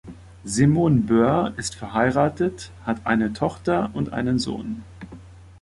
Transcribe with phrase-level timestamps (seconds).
[0.43, 4.81] Simon Böer ist verheiratet, hat eine Tochter und einen Sohn.